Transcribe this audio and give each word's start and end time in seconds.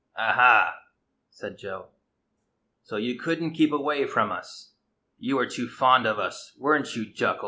"Alia," 0.17 0.77
said 1.29 1.59
Joe, 1.59 1.89
"so 2.81 2.95
you 2.97 3.19
could 3.19 3.39
n't 3.39 3.53
keep 3.55 3.71
away 3.71 4.07
from 4.07 4.31
us? 4.31 4.73
You 5.19 5.35
were 5.35 5.45
too 5.45 5.67
fond 5.69 6.07
of 6.07 6.17
us, 6.17 6.55
weren't 6.57 6.95
you, 6.95 7.05
Jucal? 7.05 7.39